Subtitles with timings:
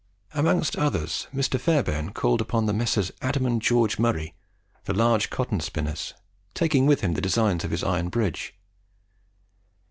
[0.33, 1.59] Amongst others, Mr.
[1.59, 3.11] Fairbairn called upon the Messrs.
[3.21, 4.33] Adam and George Murray,
[4.85, 6.15] the large cotton spinners,
[6.55, 8.55] taking with him the designs of his iron bridge.